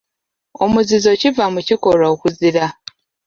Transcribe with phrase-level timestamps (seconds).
[0.63, 2.65] Omuzizo kiva mu kikolwa okuzira.